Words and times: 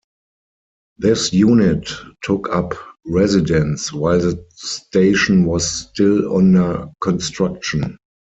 This 0.97 1.31
unit 1.31 1.87
took 2.23 2.49
up 2.49 2.73
residence 3.05 3.93
while 3.93 4.17
the 4.19 4.43
station 4.55 5.45
was 5.45 5.69
still 5.91 6.37
under 6.37 6.87
construction. 7.03 7.99